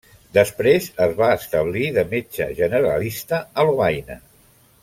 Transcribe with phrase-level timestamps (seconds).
[0.35, 4.19] Després es va establir de metge generalista a Lovaina.